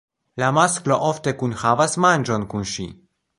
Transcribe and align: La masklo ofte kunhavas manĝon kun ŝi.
La 0.43 0.47
masklo 0.57 0.97
ofte 1.09 1.33
kunhavas 1.43 1.95
manĝon 2.07 2.49
kun 2.55 2.67
ŝi. 2.73 2.89